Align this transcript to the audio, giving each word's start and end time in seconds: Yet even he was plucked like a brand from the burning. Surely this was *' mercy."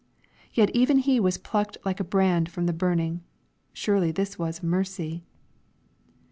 Yet 0.51 0.71
even 0.71 0.97
he 0.97 1.19
was 1.19 1.37
plucked 1.37 1.77
like 1.85 1.99
a 1.99 2.03
brand 2.03 2.49
from 2.49 2.65
the 2.65 2.73
burning. 2.73 3.21
Surely 3.71 4.11
this 4.11 4.39
was 4.39 4.63
*' 4.63 4.63
mercy." 4.63 5.21